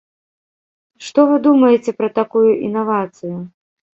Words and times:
Што 1.07 1.25
вы 1.31 1.35
думаеце 1.47 1.93
пра 1.99 2.09
такую 2.19 2.45
інавацыю? 2.69 3.37